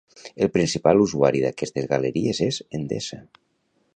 El 0.45 0.47
principal 0.53 1.01
usuari 1.03 1.43
d'aquestes 1.43 1.87
galeries 1.93 2.41
és 2.49 2.61
Endesa. 2.79 3.23